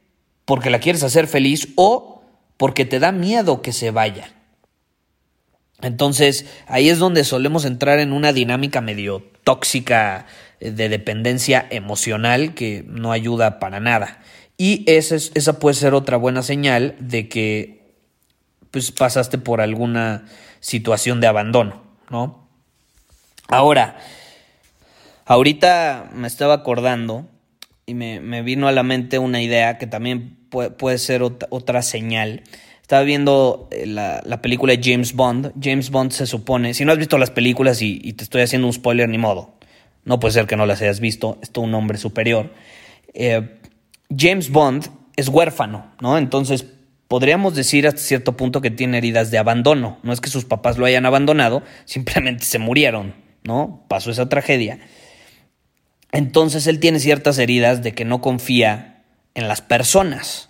porque 0.46 0.70
la 0.70 0.80
quieres 0.80 1.04
hacer 1.04 1.28
feliz 1.28 1.70
o 1.76 2.22
porque 2.58 2.86
te 2.86 3.00
da 3.00 3.12
miedo 3.12 3.62
que 3.62 3.74
se 3.74 3.92
vaya. 3.92 4.34
Entonces, 5.82 6.46
ahí 6.68 6.90
es 6.90 7.00
donde 7.00 7.26
solemos 7.26 7.66
entrar 7.66 8.00
en 8.00 8.14
una 8.14 8.32
dinámica 8.32 8.80
medio 8.80 9.24
tóxica 9.44 10.28
eh, 10.60 10.72
de 10.72 10.88
dependencia 10.88 11.66
emocional 11.70 12.54
que 12.54 12.86
no 12.88 13.12
ayuda 13.12 13.60
para 13.60 13.80
nada. 13.80 14.20
Y 14.58 14.84
esa, 14.88 15.16
es, 15.16 15.32
esa 15.34 15.60
puede 15.60 15.76
ser 15.76 15.94
otra 15.94 16.18
buena 16.18 16.44
señal 16.44 16.96
de 17.00 17.28
que 17.28 17.96
pues, 18.72 18.92
pasaste 18.92 19.38
por 19.38 19.62
alguna 19.62 20.26
situación 20.60 21.22
de 21.22 21.28
abandono, 21.28 21.84
¿no? 22.10 22.48
Ahora, 23.50 23.98
Ahorita 25.26 26.10
me 26.14 26.28
estaba 26.28 26.54
acordando 26.54 27.28
y 27.86 27.94
me, 27.94 28.42
vino 28.42 28.68
a 28.68 28.72
la 28.72 28.84
mente 28.84 29.20
una 29.20 29.42
idea 29.42 29.78
que 29.78 29.88
también 29.88 30.38
puede, 30.50 30.98
ser 30.98 31.22
otra, 31.24 31.82
señal. 31.82 32.44
Estaba 32.82 33.04
viendo 33.04 33.70
eh, 33.72 33.86
la, 33.86 34.42
película 34.42 34.76
de 34.76 34.82
James 34.84 35.14
Bond. 35.14 35.54
James 35.62 35.92
Bond 35.92 36.12
se 36.12 36.28
supone, 36.28 36.74
si 36.74 36.84
no 36.84 36.92
has 36.92 36.98
visto 36.98 37.18
las 37.18 37.32
películas 37.32 37.82
y, 37.82 38.14
te 38.14 38.24
estoy 38.24 38.42
haciendo 38.42 38.68
un 38.68 38.74
spoiler, 38.74 39.08
ni 39.08 39.18
modo. 39.18 39.56
No 40.04 40.20
puede 40.20 40.34
ser 40.34 40.46
que 40.46 40.58
no 40.58 40.66
las 40.66 40.82
hayas 40.82 41.00
visto, 41.00 41.40
es 41.42 41.52
todo 41.52 41.64
un 41.64 41.74
hombre 41.74 41.98
superior. 41.98 42.52
Eh, 43.14 43.60
James 44.17 44.50
Bond 44.50 44.89
es 45.15 45.27
huérfano, 45.27 45.91
¿no? 46.01 46.17
Entonces 46.17 46.65
podríamos 47.08 47.55
decir 47.55 47.88
hasta 47.88 48.01
cierto 48.01 48.36
punto 48.36 48.62
que 48.62 48.72
tiene 48.72 48.98
heridas 48.98 49.32
de 49.32 49.38
abandono. 49.38 50.00
No 50.03 50.13
es 50.13 50.22
que 50.22 50.29
sus 50.29 50.46
papás 50.46 50.77
lo 50.77 50.86
hayan 50.86 51.05
abandonado, 51.05 51.63
simplemente 51.86 52.46
se 52.46 52.60
murieron, 52.60 53.15
¿no? 53.43 53.86
Pasó 53.88 54.12
esa 54.12 54.29
tragedia. 54.29 54.79
Entonces 56.12 56.67
él 56.67 56.79
tiene 56.79 57.00
ciertas 57.00 57.38
heridas 57.39 57.82
de 57.82 57.93
que 57.93 58.05
no 58.05 58.22
confía 58.22 59.03
en 59.34 59.48
las 59.48 59.62
personas. 59.62 60.50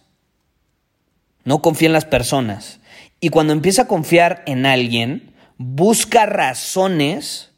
No 1.46 1.62
confía 1.62 1.88
en 1.88 1.94
las 1.94 2.06
personas. 2.06 2.80
Y 3.20 3.30
cuando 3.30 3.54
empieza 3.54 3.84
a 3.84 3.88
confiar 3.88 4.44
en 4.46 4.66
alguien, 4.66 5.34
busca 5.58 6.26
razones 6.26 7.52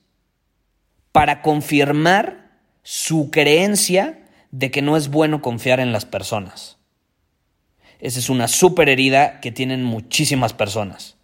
para 1.11 1.41
confirmar 1.41 2.51
su 2.83 3.31
creencia 3.31 4.24
de 4.57 4.71
que 4.71 4.81
no 4.81 4.97
es 4.97 5.09
bueno 5.09 5.41
confiar 5.41 5.79
en 5.79 5.91
las 5.91 6.05
personas. 6.05 6.77
Esa 7.99 8.19
es 8.19 8.29
una 8.29 8.47
super 8.47 8.89
herida 8.89 9.39
que 9.39 9.51
tienen 9.51 9.83
muchísimas 9.83 10.53
personas. 10.53 11.17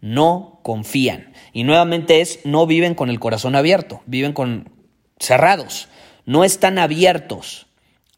No 0.00 0.60
confían. 0.62 1.32
Y 1.52 1.64
nuevamente 1.64 2.20
es, 2.20 2.40
no 2.44 2.66
viven 2.66 2.94
con 2.94 3.10
el 3.10 3.20
corazón 3.20 3.54
abierto, 3.54 4.02
viven 4.06 4.32
con 4.32 4.70
cerrados 5.18 5.88
no 6.30 6.44
están 6.44 6.78
abiertos 6.78 7.66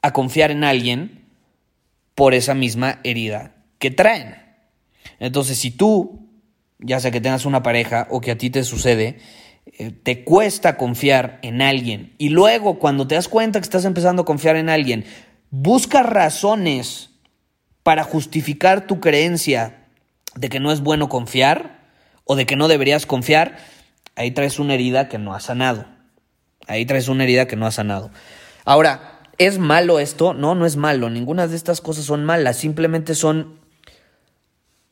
a 0.03 0.13
confiar 0.13 0.51
en 0.51 0.65
alguien 0.65 1.25
por 2.15 2.35
esa 2.35 2.55
misma 2.55 3.01
herida 3.05 3.55
que 3.79 3.91
traen. 3.91 4.37
Entonces, 5.19 5.59
si 5.59 5.71
tú, 5.71 6.29
ya 6.79 7.01
sea 7.01 7.11
que 7.11 7.23
tengas 7.23 7.47
una 7.47 7.63
pareja 7.63 8.07
o 8.11 8.21
que 8.21 8.33
a 8.33 8.37
ti 8.37 8.51
te 8.51 8.65
sucede, 8.65 9.19
te 10.03 10.25
cuesta 10.25 10.77
confiar 10.77 11.39
en 11.43 11.63
alguien 11.63 12.15
y 12.19 12.29
luego 12.29 12.79
cuando 12.79 13.07
te 13.07 13.15
das 13.15 13.29
cuenta 13.29 13.61
que 13.61 13.65
estás 13.65 13.85
empezando 13.85 14.23
a 14.23 14.25
confiar 14.25 14.57
en 14.57 14.69
alguien, 14.69 15.05
buscas 15.51 16.05
razones 16.05 17.11
para 17.83 18.05
justificar 18.05 18.87
tu 18.87 19.01
creencia 19.01 19.87
de 20.35 20.49
que 20.49 20.61
no 20.61 20.73
es 20.73 20.81
bueno 20.81 21.09
confiar 21.09 21.83
o 22.25 22.37
de 22.37 22.47
que 22.47 22.57
no 22.57 22.69
deberías 22.69 23.07
confiar, 23.07 23.59
ahí 24.17 24.31
traes 24.31 24.59
una 24.59 24.75
herida 24.75 25.09
que 25.09 25.19
no 25.19 25.35
has 25.35 25.45
sanado. 25.45 25.87
Ahí 26.67 26.87
traes 26.87 27.09
una 27.09 27.25
herida 27.25 27.47
que 27.47 27.57
no 27.57 27.67
ha 27.67 27.73
sanado. 27.73 28.11
Ahora, 28.65 29.21
¿es 29.39 29.59
malo 29.59 29.99
esto? 29.99 30.33
No, 30.33 30.55
no 30.55 30.65
es 30.65 30.77
malo. 30.77 31.11
Ninguna 31.11 31.47
de 31.49 31.57
estas 31.57 31.81
cosas 31.81 32.05
son 32.05 32.25
malas. 32.25 32.57
Simplemente 32.57 33.15
son, 33.15 33.59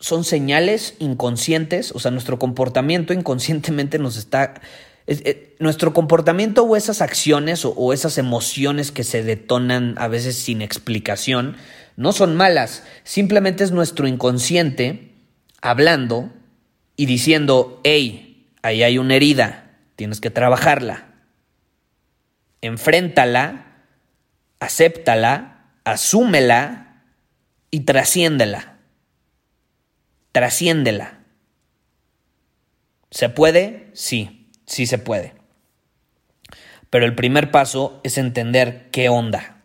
son 0.01 0.25
señales 0.25 0.95
inconscientes. 0.99 1.93
O 1.93 2.01
sea, 2.01 2.11
nuestro 2.11 2.39
comportamiento 2.39 3.13
inconscientemente 3.13 3.99
nos 3.99 4.17
está... 4.17 4.61
Eh, 5.07 5.57
nuestro 5.59 5.93
comportamiento 5.93 6.65
o 6.65 6.77
esas 6.77 7.01
acciones 7.01 7.65
o 7.65 7.93
esas 7.93 8.19
emociones 8.19 8.93
que 8.93 9.05
se 9.05 9.23
detonan 9.23 9.95
a 9.99 10.09
veces 10.09 10.37
sin 10.37 10.63
explicación 10.63 11.57
no 11.97 12.13
son 12.13 12.37
malas. 12.37 12.85
Simplemente 13.03 13.65
es 13.65 13.73
nuestro 13.73 14.07
inconsciente 14.07 15.13
hablando 15.63 16.31
y 16.97 17.07
diciendo, 17.07 17.81
hey, 17.83 18.49
ahí 18.63 18.83
hay 18.83 18.99
una 18.99 19.17
herida, 19.17 19.71
tienes 19.97 20.21
que 20.21 20.31
trabajarla 20.31 21.11
enfréntala, 22.61 23.67
acéptala, 24.59 25.65
asúmela 25.85 27.03
y 27.71 27.81
trasciéndela. 27.81 28.70
Trasciéndela. 30.33 31.21
¿Se 33.11 33.29
puede? 33.29 33.91
Sí, 33.93 34.51
sí 34.67 34.87
se 34.87 34.99
puede. 34.99 35.35
Pero 36.91 37.05
el 37.05 37.15
primer 37.15 37.51
paso 37.51 38.01
es 38.05 38.19
entender 38.19 38.89
qué 38.91 39.09
onda. 39.09 39.63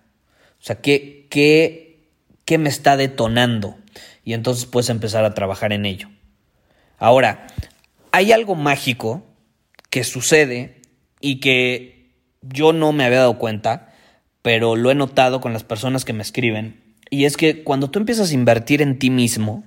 O 0.60 0.64
sea, 0.64 0.82
qué, 0.82 1.28
qué, 1.30 2.10
qué 2.46 2.58
me 2.58 2.70
está 2.70 2.98
detonando. 2.98 3.78
Y 4.24 4.34
entonces 4.34 4.66
puedes 4.66 4.90
empezar 4.90 5.26
a 5.26 5.34
trabajar 5.34 5.74
en 5.74 5.86
ello. 5.86 6.10
Ahora, 6.98 7.48
hay 8.12 8.32
algo 8.32 8.56
mágico 8.56 9.24
que 9.90 10.04
sucede 10.04 10.82
y 11.20 11.40
que 11.40 12.12
yo 12.42 12.74
no 12.74 12.92
me 12.92 13.06
había 13.06 13.20
dado 13.20 13.38
cuenta, 13.38 13.94
pero 14.42 14.76
lo 14.76 14.92
he 14.92 14.96
notado 14.96 15.42
con 15.42 15.54
las 15.54 15.64
personas 15.64 16.06
que 16.06 16.14
me 16.14 16.22
escriben, 16.22 16.96
y 17.10 17.26
es 17.26 17.38
que 17.38 17.64
cuando 17.64 17.90
tú 17.90 18.00
empiezas 18.00 18.32
a 18.32 18.34
invertir 18.34 18.82
en 18.82 19.00
ti 19.00 19.10
mismo, 19.10 19.64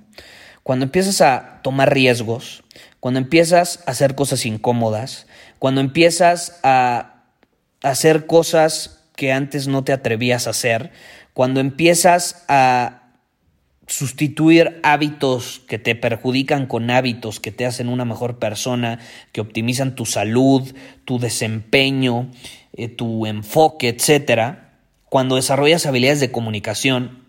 cuando 0.63 0.85
empiezas 0.85 1.21
a 1.21 1.61
tomar 1.63 1.93
riesgos, 1.93 2.63
cuando 2.99 3.19
empiezas 3.19 3.83
a 3.85 3.91
hacer 3.91 4.15
cosas 4.15 4.45
incómodas, 4.45 5.27
cuando 5.57 5.81
empiezas 5.81 6.59
a 6.63 7.23
hacer 7.81 8.25
cosas 8.25 9.01
que 9.15 9.31
antes 9.31 9.67
no 9.67 9.83
te 9.83 9.93
atrevías 9.93 10.47
a 10.47 10.51
hacer, 10.51 10.91
cuando 11.33 11.59
empiezas 11.59 12.43
a 12.47 12.99
sustituir 13.87 14.79
hábitos 14.83 15.61
que 15.67 15.79
te 15.79 15.95
perjudican 15.95 16.67
con 16.67 16.91
hábitos 16.91 17.39
que 17.39 17.51
te 17.51 17.65
hacen 17.65 17.89
una 17.89 18.05
mejor 18.05 18.37
persona, 18.37 18.99
que 19.31 19.41
optimizan 19.41 19.95
tu 19.95 20.05
salud, 20.05 20.75
tu 21.05 21.17
desempeño, 21.17 22.29
eh, 22.73 22.87
tu 22.87 23.25
enfoque, 23.25 23.89
etcétera, 23.89 24.77
cuando 25.05 25.37
desarrollas 25.37 25.87
habilidades 25.87 26.19
de 26.19 26.31
comunicación, 26.31 27.25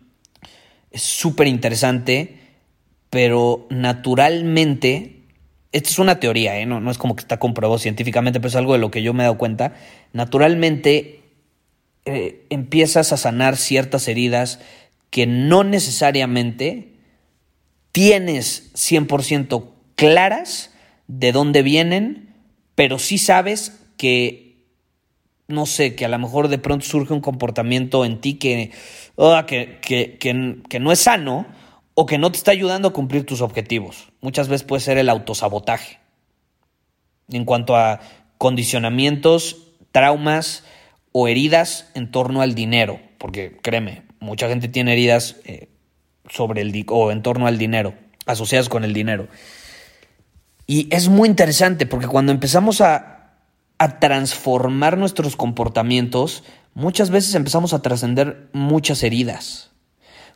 es 0.90 1.02
súper 1.02 1.46
interesante 1.46 2.39
pero 3.10 3.66
naturalmente, 3.70 5.24
esta 5.72 5.90
es 5.90 5.98
una 5.98 6.20
teoría, 6.20 6.58
¿eh? 6.58 6.66
no, 6.66 6.80
no 6.80 6.92
es 6.92 6.98
como 6.98 7.16
que 7.16 7.22
está 7.22 7.38
comprobado 7.38 7.78
científicamente, 7.78 8.38
pero 8.38 8.48
es 8.48 8.56
algo 8.56 8.72
de 8.72 8.78
lo 8.78 8.92
que 8.92 9.02
yo 9.02 9.12
me 9.12 9.24
he 9.24 9.26
dado 9.26 9.36
cuenta, 9.36 9.74
naturalmente 10.12 11.20
eh, 12.06 12.46
empiezas 12.50 13.12
a 13.12 13.16
sanar 13.16 13.56
ciertas 13.56 14.06
heridas 14.06 14.60
que 15.10 15.26
no 15.26 15.64
necesariamente 15.64 16.92
tienes 17.90 18.72
100% 18.74 19.64
claras 19.96 20.70
de 21.08 21.32
dónde 21.32 21.62
vienen, 21.62 22.32
pero 22.76 23.00
sí 23.00 23.18
sabes 23.18 23.80
que, 23.96 24.64
no 25.48 25.66
sé, 25.66 25.96
que 25.96 26.04
a 26.04 26.08
lo 26.08 26.18
mejor 26.20 26.46
de 26.46 26.58
pronto 26.58 26.86
surge 26.86 27.12
un 27.12 27.20
comportamiento 27.20 28.04
en 28.04 28.20
ti 28.20 28.34
que, 28.34 28.70
ah, 29.18 29.44
que, 29.48 29.80
que, 29.82 30.16
que 30.68 30.80
no 30.80 30.92
es 30.92 31.00
sano 31.00 31.46
o 32.00 32.06
que 32.06 32.16
no 32.16 32.32
te 32.32 32.38
está 32.38 32.52
ayudando 32.52 32.88
a 32.88 32.92
cumplir 32.94 33.26
tus 33.26 33.42
objetivos. 33.42 34.10
Muchas 34.22 34.48
veces 34.48 34.66
puede 34.66 34.80
ser 34.80 34.96
el 34.96 35.10
autosabotaje. 35.10 35.98
En 37.28 37.44
cuanto 37.44 37.76
a 37.76 38.00
condicionamientos, 38.38 39.66
traumas 39.92 40.64
o 41.12 41.28
heridas 41.28 41.90
en 41.92 42.10
torno 42.10 42.40
al 42.40 42.54
dinero, 42.54 43.00
porque 43.18 43.58
créeme, 43.60 44.04
mucha 44.18 44.48
gente 44.48 44.68
tiene 44.68 44.94
heridas 44.94 45.36
eh, 45.44 45.68
sobre 46.26 46.62
el 46.62 46.86
o 46.88 47.12
en 47.12 47.20
torno 47.20 47.46
al 47.46 47.58
dinero, 47.58 47.92
asociadas 48.24 48.70
con 48.70 48.82
el 48.84 48.94
dinero. 48.94 49.28
Y 50.66 50.88
es 50.90 51.10
muy 51.10 51.28
interesante 51.28 51.84
porque 51.84 52.08
cuando 52.08 52.32
empezamos 52.32 52.80
a, 52.80 53.34
a 53.76 53.98
transformar 54.00 54.96
nuestros 54.96 55.36
comportamientos, 55.36 56.44
muchas 56.72 57.10
veces 57.10 57.34
empezamos 57.34 57.74
a 57.74 57.82
trascender 57.82 58.48
muchas 58.54 59.02
heridas 59.02 59.69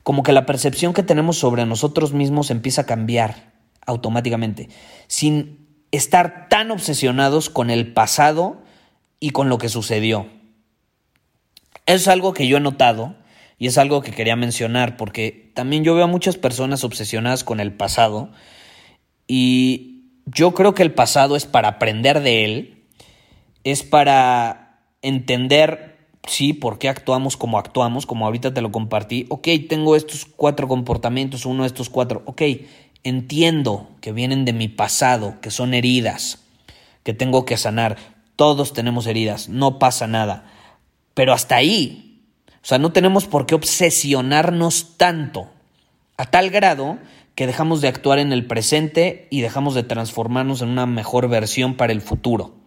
como 0.04 0.22
que 0.22 0.32
la 0.32 0.46
percepción 0.46 0.92
que 0.92 1.02
tenemos 1.02 1.38
sobre 1.38 1.66
nosotros 1.66 2.12
mismos 2.12 2.50
empieza 2.50 2.82
a 2.82 2.86
cambiar 2.86 3.52
automáticamente, 3.86 4.68
sin 5.08 5.66
estar 5.90 6.48
tan 6.48 6.70
obsesionados 6.70 7.50
con 7.50 7.70
el 7.70 7.92
pasado 7.92 8.62
y 9.18 9.30
con 9.30 9.48
lo 9.48 9.58
que 9.58 9.68
sucedió. 9.68 10.28
Eso 11.86 11.96
es 11.96 12.08
algo 12.08 12.34
que 12.34 12.46
yo 12.46 12.58
he 12.58 12.60
notado 12.60 13.16
y 13.58 13.66
es 13.66 13.78
algo 13.78 14.02
que 14.02 14.10
quería 14.10 14.36
mencionar 14.36 14.96
porque 14.96 15.50
también 15.54 15.84
yo 15.84 15.94
veo 15.94 16.04
a 16.04 16.08
muchas 16.08 16.36
personas 16.36 16.84
obsesionadas 16.84 17.42
con 17.42 17.58
el 17.58 17.72
pasado 17.72 18.30
y 19.26 20.10
yo 20.26 20.52
creo 20.52 20.74
que 20.74 20.82
el 20.82 20.92
pasado 20.92 21.36
es 21.36 21.46
para 21.46 21.68
aprender 21.68 22.20
de 22.20 22.44
él, 22.44 22.84
es 23.62 23.82
para 23.82 24.80
entender 25.00 25.93
sí, 26.26 26.52
por 26.52 26.78
qué 26.78 26.88
actuamos 26.88 27.36
como 27.36 27.58
actuamos, 27.58 28.06
como 28.06 28.26
ahorita 28.26 28.54
te 28.54 28.60
lo 28.60 28.72
compartí. 28.72 29.26
Ok, 29.28 29.48
tengo 29.68 29.96
estos 29.96 30.24
cuatro 30.24 30.68
comportamientos, 30.68 31.46
uno 31.46 31.62
de 31.62 31.68
estos 31.68 31.90
cuatro. 31.90 32.22
Ok, 32.26 32.42
entiendo 33.02 33.88
que 34.00 34.12
vienen 34.12 34.44
de 34.44 34.52
mi 34.52 34.68
pasado, 34.68 35.36
que 35.40 35.50
son 35.50 35.74
heridas, 35.74 36.44
que 37.02 37.14
tengo 37.14 37.44
que 37.44 37.56
sanar. 37.56 37.96
Todos 38.36 38.72
tenemos 38.72 39.06
heridas, 39.06 39.48
no 39.48 39.78
pasa 39.78 40.06
nada. 40.06 40.50
Pero 41.14 41.32
hasta 41.32 41.56
ahí, 41.56 42.22
o 42.62 42.66
sea, 42.66 42.78
no 42.78 42.92
tenemos 42.92 43.26
por 43.26 43.46
qué 43.46 43.54
obsesionarnos 43.54 44.96
tanto, 44.96 45.50
a 46.16 46.26
tal 46.26 46.50
grado 46.50 46.98
que 47.34 47.46
dejamos 47.46 47.80
de 47.80 47.88
actuar 47.88 48.18
en 48.18 48.32
el 48.32 48.46
presente 48.46 49.26
y 49.30 49.40
dejamos 49.40 49.74
de 49.74 49.82
transformarnos 49.82 50.62
en 50.62 50.68
una 50.68 50.86
mejor 50.86 51.28
versión 51.28 51.74
para 51.74 51.92
el 51.92 52.00
futuro. 52.00 52.63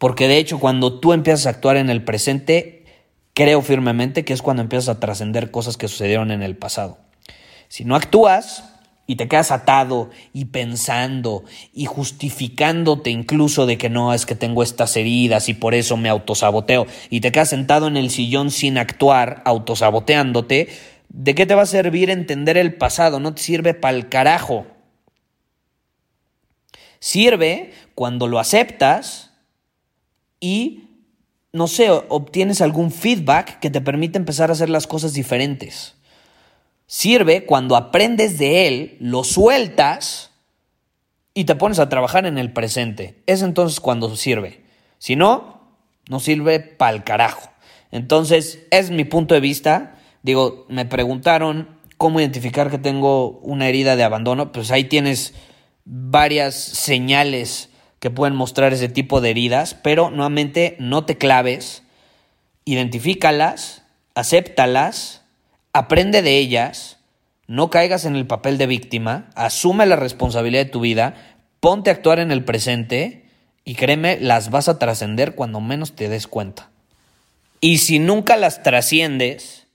Porque 0.00 0.28
de 0.28 0.38
hecho 0.38 0.58
cuando 0.58 0.98
tú 0.98 1.12
empiezas 1.12 1.44
a 1.44 1.50
actuar 1.50 1.76
en 1.76 1.90
el 1.90 2.02
presente, 2.02 2.86
creo 3.34 3.60
firmemente 3.60 4.24
que 4.24 4.32
es 4.32 4.40
cuando 4.40 4.62
empiezas 4.62 4.88
a 4.88 4.98
trascender 4.98 5.50
cosas 5.50 5.76
que 5.76 5.88
sucedieron 5.88 6.30
en 6.30 6.40
el 6.42 6.56
pasado. 6.56 6.96
Si 7.68 7.84
no 7.84 7.94
actúas 7.96 8.64
y 9.06 9.16
te 9.16 9.28
quedas 9.28 9.50
atado 9.50 10.08
y 10.32 10.46
pensando 10.46 11.44
y 11.74 11.84
justificándote 11.84 13.10
incluso 13.10 13.66
de 13.66 13.76
que 13.76 13.90
no 13.90 14.14
es 14.14 14.24
que 14.24 14.34
tengo 14.34 14.62
estas 14.62 14.96
heridas 14.96 15.50
y 15.50 15.54
por 15.54 15.74
eso 15.74 15.98
me 15.98 16.08
autosaboteo 16.08 16.86
y 17.10 17.20
te 17.20 17.30
quedas 17.30 17.50
sentado 17.50 17.86
en 17.86 17.98
el 17.98 18.08
sillón 18.08 18.50
sin 18.50 18.78
actuar, 18.78 19.42
autosaboteándote, 19.44 20.70
¿de 21.10 21.34
qué 21.34 21.44
te 21.44 21.54
va 21.54 21.64
a 21.64 21.66
servir 21.66 22.08
entender 22.08 22.56
el 22.56 22.72
pasado? 22.72 23.20
No 23.20 23.34
te 23.34 23.42
sirve 23.42 23.74
para 23.74 23.98
el 23.98 24.08
carajo. 24.08 24.66
Sirve 27.00 27.74
cuando 27.94 28.28
lo 28.28 28.38
aceptas 28.38 29.29
y, 30.40 30.88
no 31.52 31.68
sé, 31.68 31.90
obtienes 31.90 32.60
algún 32.60 32.90
feedback 32.90 33.60
que 33.60 33.70
te 33.70 33.80
permite 33.80 34.18
empezar 34.18 34.50
a 34.50 34.54
hacer 34.54 34.70
las 34.70 34.86
cosas 34.86 35.12
diferentes. 35.12 35.94
Sirve 36.86 37.44
cuando 37.44 37.76
aprendes 37.76 38.38
de 38.38 38.66
él, 38.66 38.96
lo 38.98 39.22
sueltas 39.22 40.30
y 41.34 41.44
te 41.44 41.54
pones 41.54 41.78
a 41.78 41.88
trabajar 41.88 42.26
en 42.26 42.38
el 42.38 42.52
presente. 42.52 43.22
Es 43.26 43.42
entonces 43.42 43.80
cuando 43.80 44.16
sirve. 44.16 44.64
Si 44.98 45.14
no, 45.14 45.60
no 46.08 46.20
sirve 46.20 46.58
pa'l 46.58 47.04
carajo. 47.04 47.50
Entonces, 47.92 48.66
es 48.70 48.90
mi 48.90 49.04
punto 49.04 49.34
de 49.34 49.40
vista. 49.40 49.96
Digo, 50.22 50.66
me 50.68 50.84
preguntaron 50.84 51.78
cómo 51.96 52.20
identificar 52.20 52.70
que 52.70 52.78
tengo 52.78 53.38
una 53.40 53.68
herida 53.68 53.96
de 53.96 54.04
abandono. 54.04 54.52
Pues 54.52 54.70
ahí 54.70 54.84
tienes 54.84 55.34
varias 55.84 56.54
señales 56.54 57.69
que 58.00 58.10
pueden 58.10 58.34
mostrar 58.34 58.72
ese 58.72 58.88
tipo 58.88 59.20
de 59.20 59.30
heridas, 59.30 59.74
pero 59.74 60.10
nuevamente 60.10 60.74
no 60.78 61.04
te 61.04 61.18
claves, 61.18 61.82
identifícalas, 62.64 63.82
acéptalas, 64.14 65.22
aprende 65.72 66.22
de 66.22 66.38
ellas, 66.38 66.98
no 67.46 67.70
caigas 67.70 68.06
en 68.06 68.16
el 68.16 68.26
papel 68.26 68.58
de 68.58 68.66
víctima, 68.66 69.30
asume 69.34 69.86
la 69.86 69.96
responsabilidad 69.96 70.64
de 70.64 70.70
tu 70.70 70.80
vida, 70.80 71.14
ponte 71.60 71.90
a 71.90 71.92
actuar 71.92 72.18
en 72.18 72.30
el 72.30 72.44
presente 72.44 73.26
y 73.64 73.74
créeme, 73.74 74.18
las 74.18 74.50
vas 74.50 74.68
a 74.68 74.78
trascender 74.78 75.34
cuando 75.34 75.60
menos 75.60 75.94
te 75.94 76.08
des 76.08 76.26
cuenta. 76.26 76.70
Y 77.60 77.78
si 77.78 77.98
nunca 77.98 78.36
las 78.36 78.62
trasciendes, 78.62 79.66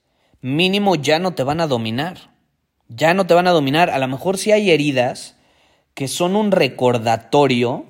mínimo 0.41 0.95
ya 0.95 1.19
no 1.19 1.35
te 1.35 1.43
van 1.43 1.61
a 1.61 1.67
dominar. 1.67 2.31
Ya 2.87 3.13
no 3.13 3.27
te 3.27 3.35
van 3.35 3.47
a 3.47 3.51
dominar. 3.51 3.91
A 3.91 3.99
lo 3.99 4.07
mejor 4.07 4.37
si 4.37 4.51
hay 4.51 4.71
heridas 4.71 5.35
que 5.93 6.07
son 6.07 6.35
un 6.35 6.51
recordatorio 6.51 7.85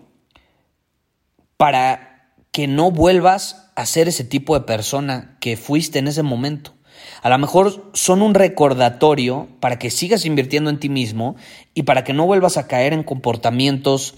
para 1.57 2.31
que 2.51 2.67
no 2.67 2.91
vuelvas 2.91 3.71
a 3.75 3.85
ser 3.85 4.07
ese 4.07 4.23
tipo 4.23 4.57
de 4.57 4.65
persona 4.65 5.37
que 5.39 5.57
fuiste 5.57 5.99
en 5.99 6.07
ese 6.07 6.23
momento. 6.23 6.73
A 7.21 7.29
lo 7.29 7.37
mejor 7.37 7.91
son 7.93 8.21
un 8.21 8.33
recordatorio 8.33 9.49
para 9.59 9.77
que 9.77 9.91
sigas 9.91 10.25
invirtiendo 10.25 10.69
en 10.69 10.79
ti 10.79 10.89
mismo 10.89 11.35
y 11.73 11.83
para 11.83 12.03
que 12.03 12.13
no 12.13 12.25
vuelvas 12.25 12.57
a 12.57 12.67
caer 12.67 12.93
en 12.93 13.03
comportamientos 13.03 14.15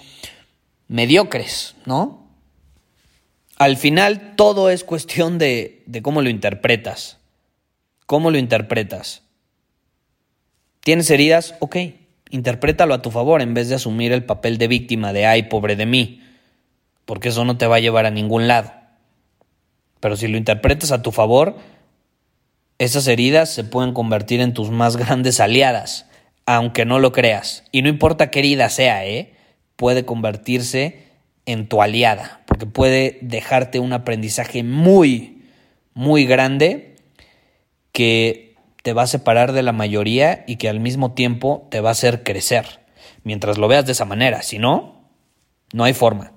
mediocres, 0.88 1.76
¿no? 1.86 2.28
Al 3.58 3.78
final 3.78 4.36
todo 4.36 4.70
es 4.70 4.84
cuestión 4.84 5.40
de, 5.40 5.84
de 5.88 6.02
cómo 6.04 6.22
lo 6.22 6.30
interpretas. 6.30 7.18
¿Cómo 8.06 8.30
lo 8.30 8.38
interpretas? 8.38 9.24
¿Tienes 10.82 11.10
heridas? 11.10 11.56
Ok, 11.60 11.78
interprétalo 12.30 12.94
a 12.94 13.02
tu 13.02 13.10
favor 13.10 13.42
en 13.42 13.56
vez 13.56 13.68
de 13.68 13.76
asumir 13.76 14.12
el 14.12 14.24
papel 14.24 14.60
de 14.60 14.68
víctima 14.68 15.12
de 15.12 15.26
ay, 15.26 15.44
pobre 15.44 15.76
de 15.76 15.88
mí 15.88 16.22
porque 17.08 17.30
eso 17.30 17.46
no 17.46 17.58
te 17.58 17.66
va 17.66 17.78
a 17.78 17.80
llevar 17.80 18.06
a 18.06 18.12
ningún 18.12 18.48
lado. 18.48 18.74
Pero 20.02 20.18
si 20.18 20.28
lo 20.28 20.38
interpretas 20.38 20.92
a 20.92 21.02
tu 21.02 21.14
favor, 21.14 21.56
esas 22.80 23.08
heridas 23.08 23.50
se 23.50 23.64
pueden 23.64 23.94
convertir 23.94 24.42
en 24.42 24.54
tus 24.54 24.70
más 24.70 24.98
grandes 24.98 25.40
aliadas, 25.40 26.06
aunque 26.46 26.84
no 26.86 27.00
lo 27.00 27.14
creas. 27.14 27.64
Y 27.72 27.82
no 27.82 27.88
importa 27.88 28.30
qué 28.30 28.40
herida 28.40 28.70
sea, 28.70 29.06
¿eh? 29.06 29.34
puede 29.78 30.04
convertirse 30.04 31.08
en 31.46 31.70
tu 31.70 31.82
aliada, 31.82 32.42
porque 32.46 32.66
puede 32.66 33.20
dejarte 33.22 33.80
un 33.80 33.94
aprendizaje 33.94 34.64
muy, 34.64 35.46
muy 35.94 36.26
grande 36.26 36.98
que 37.94 38.56
te 38.84 38.92
va 38.92 39.04
a 39.04 39.08
separar 39.08 39.54
de 39.54 39.64
la 39.64 39.72
mayoría 39.72 40.44
y 40.46 40.58
que 40.58 40.68
al 40.68 40.82
mismo 40.82 41.14
tiempo 41.14 41.68
te 41.72 41.80
va 41.80 41.90
a 41.90 41.92
hacer 41.94 42.24
crecer, 42.24 42.82
mientras 43.24 43.58
lo 43.58 43.70
veas 43.70 43.86
de 43.86 43.94
esa 43.94 44.04
manera. 44.04 44.42
Si 44.42 44.60
no, 44.60 45.10
no 45.72 45.86
hay 45.86 45.94
forma. 45.94 46.37